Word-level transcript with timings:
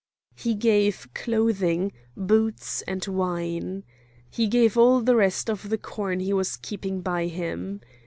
He 0.35 0.55
gave 0.55 1.13
clothing, 1.13 1.91
boots, 2.17 2.81
and 2.87 3.05
wine. 3.05 3.83
He 4.31 4.47
gave 4.47 4.75
all 4.75 4.99
the 5.01 5.15
rest 5.15 5.47
of 5.47 5.69
the 5.69 5.77
corn 5.77 6.17
that 6.17 6.23
he 6.25 6.33
was 6.33 6.57
keeping 6.57 7.01
by 7.01 7.27
him. 7.27 7.81